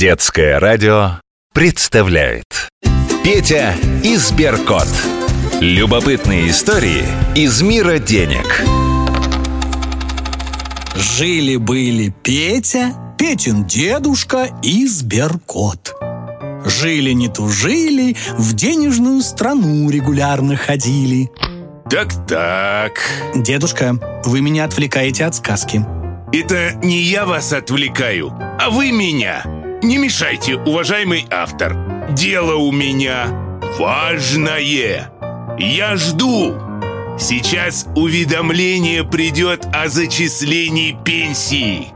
Детское 0.00 0.58
радио 0.58 1.20
представляет 1.52 2.70
Петя 3.22 3.74
и 4.02 4.16
Сберкот. 4.16 4.88
Любопытные 5.60 6.48
истории 6.48 7.04
из 7.36 7.60
мира 7.60 7.98
денег. 7.98 8.64
Жили-были 10.94 12.14
Петя, 12.22 12.94
Петин 13.18 13.66
дедушка 13.66 14.48
и 14.62 14.86
Сберкот. 14.86 15.94
Жили 16.64 17.10
не 17.10 17.28
тужили, 17.28 18.16
в 18.38 18.54
денежную 18.54 19.20
страну 19.20 19.90
регулярно 19.90 20.56
ходили. 20.56 21.30
Так-так. 21.90 22.92
Дедушка, 23.34 24.22
вы 24.24 24.40
меня 24.40 24.64
отвлекаете 24.64 25.26
от 25.26 25.34
сказки. 25.34 25.84
Это 26.32 26.72
не 26.82 27.02
я 27.02 27.26
вас 27.26 27.52
отвлекаю, 27.52 28.32
а 28.58 28.70
вы 28.70 28.92
меня. 28.92 29.59
Не 29.82 29.96
мешайте, 29.96 30.56
уважаемый 30.56 31.26
автор. 31.30 31.74
Дело 32.10 32.56
у 32.56 32.70
меня 32.70 33.28
важное. 33.78 35.10
Я 35.58 35.96
жду. 35.96 36.54
Сейчас 37.18 37.86
уведомление 37.96 39.04
придет 39.04 39.66
о 39.72 39.88
зачислении 39.88 40.96
пенсии. 41.04 41.88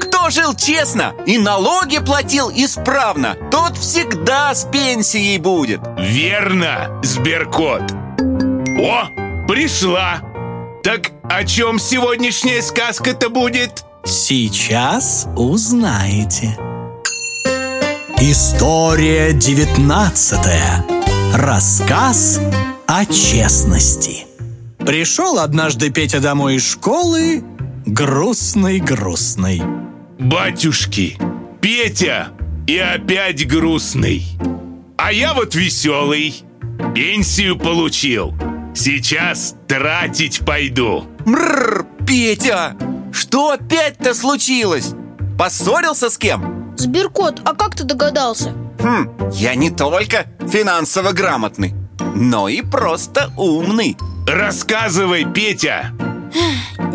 Кто 0.00 0.30
жил 0.30 0.54
честно 0.54 1.12
и 1.26 1.38
налоги 1.38 1.98
платил 1.98 2.50
исправно, 2.54 3.36
тот 3.50 3.76
всегда 3.76 4.54
с 4.54 4.64
пенсией 4.64 5.38
будет. 5.38 5.80
Верно, 5.98 7.00
Сберкот. 7.02 7.82
О, 8.78 9.08
пришла. 9.48 10.20
Так 10.84 11.10
о 11.24 11.44
чем 11.44 11.80
сегодняшняя 11.80 12.62
сказка-то 12.62 13.28
будет? 13.28 13.84
Сейчас 14.04 15.26
узнаете. 15.36 16.56
История 18.20 19.32
девятнадцатая. 19.32 20.84
Рассказ 21.34 22.40
о 22.86 23.04
честности. 23.06 24.26
Пришел 24.78 25.40
однажды 25.40 25.90
Петя 25.90 26.20
домой 26.20 26.56
из 26.56 26.70
школы 26.70 27.42
грустный-грустный. 27.84 29.62
Батюшки, 30.18 31.18
Петя 31.60 32.28
и 32.68 32.78
опять 32.78 33.46
грустный. 33.48 34.24
А 34.96 35.12
я 35.12 35.34
вот 35.34 35.56
веселый. 35.56 36.44
Пенсию 36.94 37.58
получил. 37.58 38.32
Сейчас 38.74 39.56
тратить 39.66 40.40
пойду. 40.40 41.04
Мрр, 41.26 41.84
Петя! 42.06 42.76
Что 43.12 43.50
опять-то 43.50 44.14
случилось? 44.14 44.92
Поссорился 45.38 46.10
с 46.10 46.18
кем? 46.18 46.53
Сберкот, 46.76 47.40
а 47.44 47.54
как 47.54 47.74
ты 47.74 47.84
догадался? 47.84 48.52
Хм, 48.80 49.10
я 49.32 49.54
не 49.54 49.70
только 49.70 50.26
финансово 50.48 51.12
грамотный, 51.12 51.74
но 52.14 52.48
и 52.48 52.62
просто 52.62 53.32
умный. 53.36 53.96
Рассказывай, 54.26 55.24
Петя. 55.24 55.92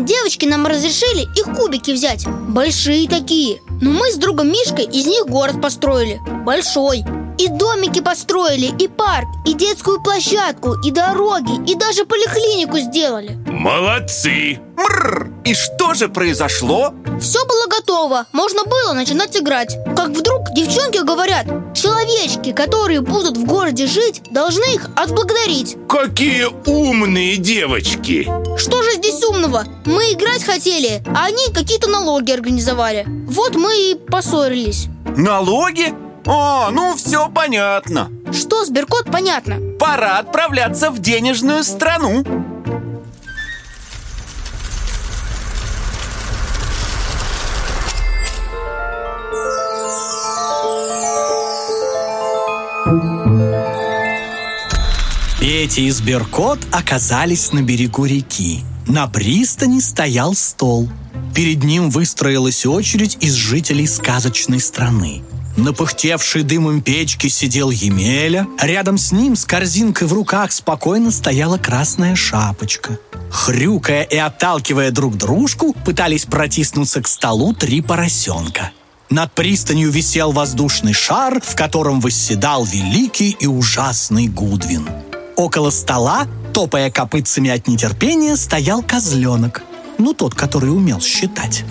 Девочки 0.00 0.46
нам 0.46 0.66
разрешили 0.66 1.22
их 1.38 1.56
кубики 1.56 1.92
взять 1.92 2.26
Большие 2.26 3.08
такие 3.08 3.60
Но 3.80 3.92
мы 3.92 4.10
с 4.10 4.16
другом 4.16 4.48
Мишкой 4.48 4.84
из 4.84 5.06
них 5.06 5.26
город 5.26 5.62
построили 5.62 6.20
Большой 6.44 7.04
И 7.40 7.48
домики 7.48 8.02
построили, 8.02 8.66
и 8.66 8.86
парк, 8.86 9.26
и 9.46 9.54
детскую 9.54 10.02
площадку, 10.02 10.74
и 10.84 10.90
дороги, 10.90 11.70
и 11.70 11.74
даже 11.74 12.04
поликлинику 12.04 12.76
сделали 12.76 13.38
Молодцы! 13.46 14.60
Мрр, 14.76 15.30
и 15.46 15.54
что 15.54 15.94
же 15.94 16.10
произошло? 16.10 16.92
Все 17.18 17.42
было 17.46 17.66
готово, 17.66 18.26
можно 18.34 18.64
было 18.64 18.92
начинать 18.92 19.34
играть 19.38 19.78
Как 19.96 20.08
вдруг 20.08 20.52
девчонки 20.52 20.98
говорят 20.98 21.46
Человечки, 21.74 22.52
которые 22.52 23.00
будут 23.00 23.38
в 23.38 23.46
городе 23.46 23.86
жить, 23.86 24.20
должны 24.30 24.74
их 24.74 24.90
отблагодарить 24.94 25.78
Какие 25.88 26.44
умные 26.68 27.38
девочки! 27.38 28.30
Что 28.58 28.82
же 28.82 28.92
здесь 28.96 29.24
умного? 29.24 29.64
Мы 29.86 30.12
играть 30.12 30.44
хотели, 30.44 31.02
а 31.16 31.24
они 31.24 31.46
какие-то 31.54 31.88
налоги 31.88 32.32
организовали 32.32 33.06
Вот 33.06 33.54
мы 33.54 33.92
и 33.92 33.94
поссорились 33.94 34.88
Налоги? 35.16 35.94
А, 36.26 36.70
ну 36.70 36.94
все 36.96 37.28
понятно. 37.28 38.10
Что, 38.32 38.64
Сберкот, 38.64 39.10
понятно 39.10 39.56
Пора 39.78 40.18
отправляться 40.18 40.90
в 40.90 40.98
денежную 40.98 41.64
страну. 41.64 42.22
Петя 55.40 55.80
и 55.80 55.90
Сберкот 55.90 56.58
оказались 56.70 57.52
на 57.52 57.62
берегу 57.62 58.04
реки. 58.04 58.62
На 58.86 59.06
пристани 59.06 59.80
стоял 59.80 60.34
стол. 60.34 60.88
Перед 61.34 61.64
ним 61.64 61.90
выстроилась 61.90 62.66
очередь 62.66 63.16
из 63.20 63.32
жителей 63.32 63.86
сказочной 63.86 64.60
страны. 64.60 65.22
На 65.56 65.72
пыхтевшей 65.72 66.42
дымом 66.42 66.80
печке 66.80 67.28
сидел 67.28 67.70
Емеля. 67.70 68.46
Рядом 68.60 68.98
с 68.98 69.12
ним 69.12 69.36
с 69.36 69.44
корзинкой 69.44 70.06
в 70.06 70.12
руках 70.12 70.52
спокойно 70.52 71.10
стояла 71.10 71.58
красная 71.58 72.14
шапочка. 72.14 72.98
Хрюкая 73.30 74.02
и 74.02 74.16
отталкивая 74.16 74.90
друг 74.90 75.16
дружку, 75.16 75.74
пытались 75.84 76.24
протиснуться 76.24 77.02
к 77.02 77.08
столу 77.08 77.52
три 77.52 77.80
поросенка. 77.80 78.72
Над 79.10 79.32
пристанью 79.32 79.90
висел 79.90 80.30
воздушный 80.30 80.92
шар, 80.92 81.40
в 81.40 81.56
котором 81.56 82.00
восседал 82.00 82.64
великий 82.64 83.30
и 83.30 83.46
ужасный 83.46 84.28
Гудвин. 84.28 84.88
Около 85.36 85.70
стола, 85.70 86.26
топая 86.52 86.90
копытцами 86.90 87.50
от 87.50 87.66
нетерпения, 87.66 88.36
стоял 88.36 88.82
козленок. 88.82 89.62
Ну, 89.98 90.14
тот, 90.14 90.34
который 90.34 90.70
умел 90.70 91.00
считать. 91.00 91.64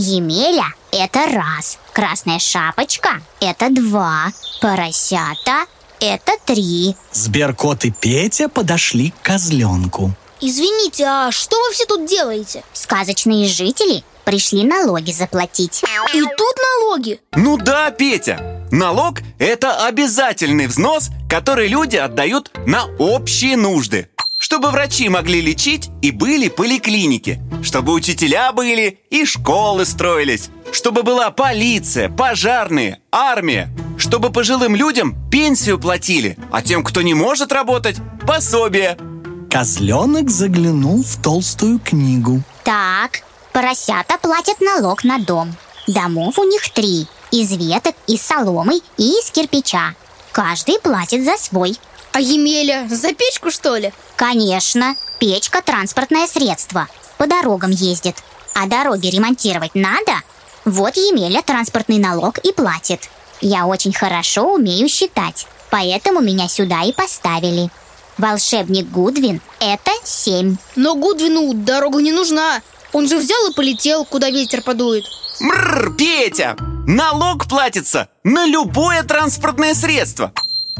Емеля– 0.00 0.74
это 0.92 1.26
раз. 1.26 1.76
Красная 1.92 2.38
шапочка– 2.38 3.20
это 3.40 3.68
два. 3.68 4.32
Поросята– 4.60 5.66
это 6.00 6.34
три. 6.46 6.94
Сберкот 7.10 7.84
и 7.84 7.90
Петя 7.90 8.48
подошли 8.48 9.10
к 9.10 9.26
козленку. 9.26 10.12
Извините, 10.40 11.04
а 11.04 11.32
что 11.32 11.56
вы 11.56 11.72
все 11.72 11.84
тут 11.84 12.06
делаете? 12.06 12.62
Сказочные 12.72 13.48
жители 13.48 14.04
пришли 14.24 14.62
налоги 14.62 15.10
заплатить. 15.10 15.82
И 16.14 16.20
тут 16.20 16.56
налоги? 16.80 17.20
Ну 17.34 17.56
да, 17.56 17.90
Петя. 17.90 18.68
Налог– 18.70 19.18
это 19.40 19.84
обязательный 19.84 20.68
взнос, 20.68 21.08
который 21.28 21.66
люди 21.66 21.96
отдают 21.96 22.52
на 22.66 22.84
общие 23.00 23.56
нужды. 23.56 24.08
Чтобы 24.50 24.70
врачи 24.70 25.10
могли 25.10 25.42
лечить 25.42 25.90
и 26.00 26.10
были 26.10 26.48
поликлиники. 26.48 27.38
Чтобы 27.62 27.92
учителя 27.92 28.50
были 28.50 28.98
и 29.10 29.26
школы 29.26 29.84
строились. 29.84 30.48
Чтобы 30.72 31.02
была 31.02 31.30
полиция, 31.30 32.08
пожарные, 32.08 32.98
армия. 33.12 33.68
Чтобы 33.98 34.32
пожилым 34.32 34.74
людям 34.74 35.14
пенсию 35.30 35.78
платили, 35.78 36.38
а 36.50 36.62
тем, 36.62 36.82
кто 36.82 37.02
не 37.02 37.12
может 37.12 37.52
работать, 37.52 37.98
пособие. 38.26 38.96
Козленок 39.50 40.30
заглянул 40.30 41.04
в 41.04 41.20
толстую 41.20 41.78
книгу. 41.78 42.40
Так, 42.64 43.20
поросята 43.52 44.16
платят 44.16 44.62
налог 44.62 45.04
на 45.04 45.18
дом. 45.18 45.54
Домов 45.86 46.38
у 46.38 46.44
них 46.44 46.70
три. 46.70 47.06
Из 47.30 47.52
веток, 47.54 47.94
из 48.06 48.22
соломы 48.22 48.80
и 48.96 49.02
из 49.02 49.30
кирпича. 49.30 49.94
Каждый 50.32 50.80
платит 50.80 51.22
за 51.22 51.36
свой. 51.36 51.76
А 52.12 52.20
Емеля 52.20 52.86
за 52.88 53.12
печку, 53.12 53.50
что 53.50 53.76
ли? 53.76 53.92
Конечно, 54.16 54.96
печка– 55.18 55.62
транспортное 55.64 56.26
средство. 56.26 56.88
По 57.16 57.26
дорогам 57.26 57.70
ездит. 57.70 58.16
А 58.54 58.66
дороги 58.66 59.08
ремонтировать 59.08 59.74
надо? 59.74 60.12
Вот 60.64 60.96
Емеля 60.96 61.42
транспортный 61.42 61.98
налог 61.98 62.38
и 62.38 62.52
платит. 62.52 63.08
Я 63.40 63.66
очень 63.66 63.92
хорошо 63.92 64.54
умею 64.54 64.88
считать, 64.88 65.46
поэтому 65.70 66.20
меня 66.20 66.48
сюда 66.48 66.82
и 66.82 66.92
поставили. 66.92 67.70
Волшебник 68.16 68.90
Гудвин– 68.90 69.40
это 69.60 69.92
семь. 70.02 70.56
Но 70.74 70.96
Гудвину 70.96 71.54
дорога 71.54 72.00
не 72.00 72.10
нужна 72.10 72.62
Он 72.92 73.08
же 73.08 73.16
взял 73.16 73.48
и 73.48 73.54
полетел, 73.54 74.04
куда 74.04 74.28
ветер 74.28 74.62
подует 74.62 75.04
Мрр, 75.40 75.94
Петя! 75.96 76.56
Налог 76.86 77.46
платится 77.46 78.08
на 78.24 78.46
любое 78.46 79.04
транспортное 79.04 79.74
средство. 79.74 80.32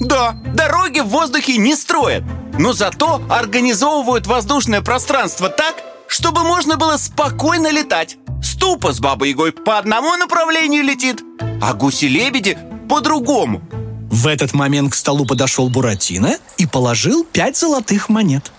Да, 0.00 0.36
дороги 0.54 1.00
в 1.00 1.06
воздухе 1.06 1.56
не 1.56 1.74
строят, 1.76 2.24
но 2.58 2.72
зато 2.72 3.22
организовывают 3.28 4.26
воздушное 4.26 4.80
пространство 4.80 5.48
так, 5.48 5.76
чтобы 6.06 6.42
можно 6.42 6.76
было 6.76 6.96
спокойно 6.96 7.70
летать. 7.70 8.16
Ступа 8.42 8.92
с 8.92 9.00
Бабой 9.00 9.30
Ягой 9.30 9.52
по 9.52 9.78
одному 9.78 10.16
направлению 10.16 10.82
летит, 10.84 11.22
а 11.62 11.74
гуси-лебеди 11.74 12.58
по 12.88 13.00
другому. 13.00 13.62
В 14.10 14.26
этот 14.26 14.52
момент 14.52 14.92
к 14.92 14.94
столу 14.94 15.26
подошел 15.26 15.68
Буратино 15.68 16.36
и 16.56 16.66
положил 16.66 17.24
пять 17.24 17.56
золотых 17.56 18.08
монет. 18.08 18.52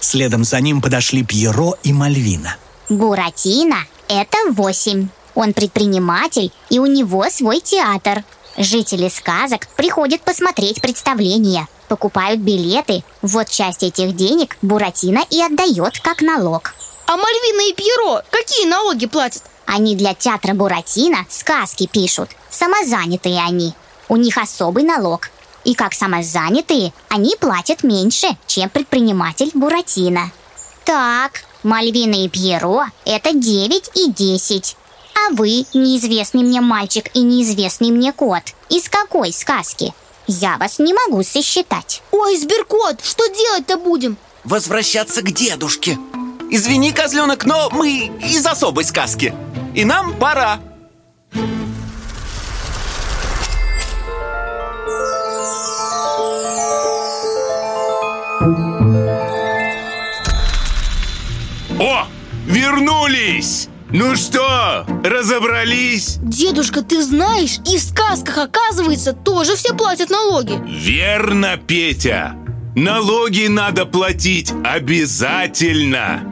Следом 0.00 0.44
за 0.44 0.60
ним 0.60 0.80
подошли 0.80 1.22
Пьеро 1.22 1.74
и 1.82 1.92
Мальвина. 1.92 2.56
Буратино– 2.88 3.84
это 4.08 4.36
восемь. 4.52 5.08
Он 5.34 5.52
предприниматель, 5.52 6.52
и 6.70 6.78
у 6.78 6.86
него 6.86 7.28
свой 7.30 7.60
театр. 7.60 8.24
Жители 8.56 9.08
сказок 9.08 9.66
приходят 9.76 10.20
посмотреть 10.20 10.82
представление, 10.82 11.66
покупают 11.88 12.40
билеты. 12.40 13.02
Вот 13.22 13.48
часть 13.48 13.82
этих 13.82 14.14
денег 14.14 14.56
Буратино 14.60 15.24
и 15.30 15.42
отдает 15.42 16.00
как 16.00 16.20
налог. 16.20 16.74
А 17.06 17.16
Мальвина 17.16 17.70
и 17.70 17.74
Пьеро 17.74 18.22
какие 18.30 18.66
налоги 18.66 19.06
платят? 19.06 19.42
Они 19.66 19.96
для 19.96 20.14
театра 20.14 20.54
Буратино 20.54 21.24
сказки 21.30 21.86
пишут. 21.86 22.30
Самозанятые 22.50 23.40
они. 23.40 23.74
У 24.08 24.16
них 24.16 24.36
особый 24.36 24.84
налог. 24.84 25.30
И 25.64 25.74
как 25.74 25.94
самозанятые, 25.94 26.92
они 27.08 27.36
платят 27.38 27.84
меньше, 27.84 28.26
чем 28.46 28.68
предприниматель 28.68 29.50
Буратино. 29.54 30.30
Так, 30.84 31.44
Мальвина 31.62 32.24
и 32.24 32.28
Пьеро– 32.28 32.86
это 33.04 33.32
9 33.32 33.90
и 33.94 34.10
10. 34.10 34.76
А 35.28 35.32
вы, 35.34 35.66
неизвестный 35.74 36.42
мне 36.42 36.60
мальчик 36.60 37.10
и 37.14 37.20
неизвестный 37.20 37.90
мне 37.90 38.12
кот, 38.12 38.42
из 38.70 38.88
какой 38.88 39.32
сказки? 39.32 39.94
Я 40.26 40.56
вас 40.56 40.78
не 40.78 40.94
могу 40.94 41.22
сосчитать. 41.22 42.02
Ой, 42.10 42.36
Сберкот, 42.36 43.04
что 43.04 43.26
делать-то 43.28 43.76
будем? 43.76 44.16
Возвращаться 44.44 45.22
к 45.22 45.30
дедушке 45.30 45.98
Извини, 46.50 46.92
козленок, 46.92 47.44
но 47.44 47.70
мы 47.70 48.10
из 48.20 48.44
особой 48.44 48.84
сказки 48.84 49.32
И 49.74 49.84
нам 49.84 50.18
пора 50.18 50.58
О, 61.78 62.06
вернулись! 62.46 63.68
Ну 63.94 64.16
что, 64.16 64.86
разобрались? 65.04 66.16
Дедушка, 66.22 66.82
ты 66.82 67.02
знаешь, 67.02 67.58
и 67.70 67.76
в 67.76 67.82
сказках, 67.82 68.38
оказывается, 68.38 69.12
тоже 69.12 69.54
все 69.54 69.74
платят 69.74 70.08
налоги. 70.08 70.58
Верно, 70.66 71.58
Петя. 71.58 72.34
Налоги 72.74 73.48
надо 73.48 73.84
платить 73.84 74.50
обязательно. 74.64 76.22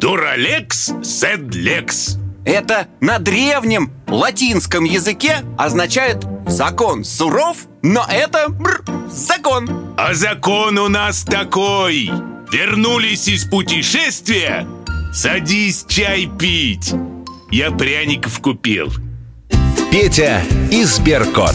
Дуралекс, 0.00 0.90
седлекс 1.04 2.16
Это 2.46 2.88
на 3.00 3.18
древнем 3.18 3.92
латинском 4.08 4.84
языке 4.84 5.44
означает 5.58 6.24
«закон 6.46 7.04
суров», 7.04 7.58
но 7.82 8.06
это 8.10 8.48
бр, 8.48 8.82
закон. 9.10 9.94
А 9.98 10.14
закон 10.14 10.78
у 10.78 10.88
нас 10.88 11.24
такой. 11.24 12.10
Вернулись 12.50 13.28
из 13.28 13.44
путешествия 13.44 14.66
Садись 15.12 15.84
чай 15.88 16.26
пить 16.38 16.94
Я 17.50 17.70
пряников 17.70 18.40
купил 18.40 18.90
Петя 19.90 20.42
и 20.70 20.84
Сберкот. 20.84 21.54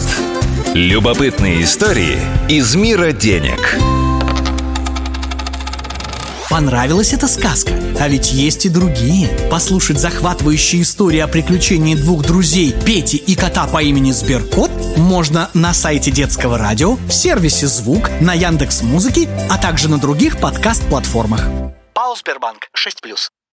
Любопытные 0.74 1.64
истории 1.64 2.20
из 2.48 2.76
мира 2.76 3.10
денег. 3.10 3.58
Понравилась 6.48 7.12
эта 7.12 7.26
сказка? 7.26 7.72
А 7.98 8.06
ведь 8.06 8.30
есть 8.30 8.64
и 8.64 8.68
другие. 8.68 9.28
Послушать 9.50 9.98
захватывающие 9.98 10.82
истории 10.82 11.18
о 11.18 11.26
приключении 11.26 11.96
двух 11.96 12.24
друзей 12.24 12.72
Пети 12.86 13.16
и 13.16 13.34
кота 13.34 13.66
по 13.66 13.82
имени 13.82 14.12
Сберкот 14.12 14.70
можно 14.96 15.50
на 15.52 15.74
сайте 15.74 16.12
детского 16.12 16.58
радио, 16.58 16.92
в 16.94 17.10
сервисе 17.10 17.66
«Звук», 17.66 18.08
на 18.20 18.34
Яндекс 18.34 18.82
Музыке, 18.82 19.28
а 19.50 19.58
также 19.58 19.90
на 19.90 19.98
других 19.98 20.38
подкаст-платформах. 20.38 21.44
ПАО 21.92 22.14
«Сбербанк» 22.14 22.68
6+. 22.76 23.28